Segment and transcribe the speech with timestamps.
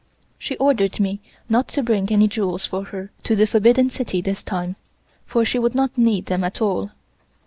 [0.39, 4.41] She ordered me not to bring any jewels for her to the Forbidden City this
[4.41, 4.75] time,
[5.27, 6.89] for she would not need them at all.